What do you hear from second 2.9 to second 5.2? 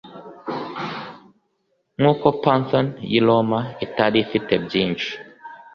yi Roma itari ifite byinshi